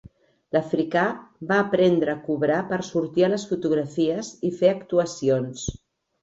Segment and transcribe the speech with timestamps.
[0.55, 1.01] L'africà
[1.51, 5.69] va aprendre a cobrar per sortir a les fotografies i fer actuacions.